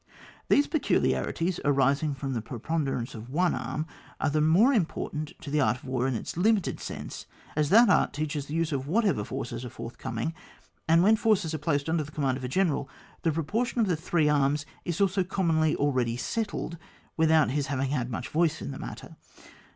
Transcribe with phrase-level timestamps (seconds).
[0.49, 3.85] These peculiarities arising from the preponderance of one arm
[4.19, 7.87] are the more important to the art of war in its limited sense, as that
[7.87, 10.33] art teaches the use of what ever forces are forthcoming;
[10.87, 12.89] and when forces are placed under the command of a general,
[13.21, 16.79] the proportion of the three arms is also commonly already settled
[17.15, 19.17] without his having had much voice in the matter.